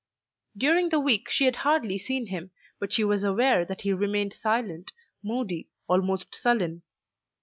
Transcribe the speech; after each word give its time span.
During 0.57 0.89
the 0.89 0.99
week 0.99 1.29
she 1.29 1.45
had 1.45 1.57
hardly 1.57 1.99
seen 1.99 2.25
him, 2.25 2.49
but 2.79 2.91
she 2.91 3.03
was 3.03 3.23
aware 3.23 3.63
that 3.63 3.81
he 3.81 3.93
remained 3.93 4.33
silent, 4.33 4.91
moody, 5.21 5.69
almost 5.87 6.33
sullen. 6.33 6.81